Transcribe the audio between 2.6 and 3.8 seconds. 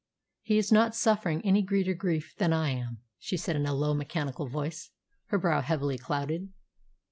am," she said in a